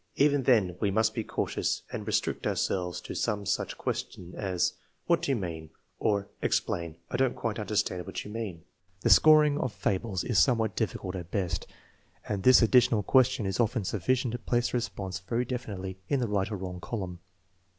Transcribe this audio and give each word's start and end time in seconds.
Even 0.15 0.41
then 0.41 0.75
we 0.79 0.89
must 0.89 1.13
be 1.13 1.23
cautious 1.23 1.83
and 1.91 2.07
restrict 2.07 2.47
ourselves 2.47 3.01
to 3.01 3.13
some 3.13 3.45
such 3.45 3.77
question 3.77 4.33
as," 4.35 4.73
What 5.05 5.21
do 5.21 5.29
you 5.31 5.35
mean?" 5.35 5.69
or," 5.99 6.27
Ex 6.41 6.59
plain; 6.59 6.95
I 7.11 7.17
don't 7.17 7.35
quite 7.35 7.59
understand 7.59 8.07
what 8.07 8.25
you 8.25 8.31
mean" 8.31 8.63
The 9.01 9.09
scor 9.09 9.45
ing 9.45 9.59
of 9.59 9.71
fables 9.71 10.23
is 10.23 10.39
somewhat 10.39 10.75
difficult 10.75 11.15
at 11.15 11.29
best, 11.29 11.67
and 12.27 12.41
this 12.41 12.61
addi 12.61 12.89
tional 12.89 13.05
question 13.05 13.45
is 13.45 13.59
often 13.59 13.83
sufficient 13.83 14.31
to 14.31 14.39
place 14.39 14.71
the 14.71 14.77
response 14.77 15.19
very 15.19 15.45
definitely 15.45 15.99
in 16.09 16.19
the 16.19 16.27
right 16.27 16.51
or 16.51 16.57
wrong 16.57 16.79
column. 16.79 17.19